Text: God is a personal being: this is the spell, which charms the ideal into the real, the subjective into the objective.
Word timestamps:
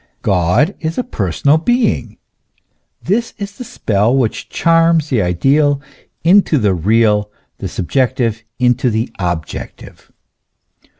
God 0.23 0.73
is 0.79 0.97
a 0.97 1.03
personal 1.03 1.59
being: 1.59 2.17
this 3.03 3.35
is 3.37 3.55
the 3.59 3.63
spell, 3.63 4.17
which 4.17 4.49
charms 4.49 5.09
the 5.11 5.21
ideal 5.21 5.79
into 6.23 6.57
the 6.57 6.73
real, 6.73 7.29
the 7.59 7.67
subjective 7.67 8.43
into 8.57 8.89
the 8.89 9.11
objective. 9.19 10.11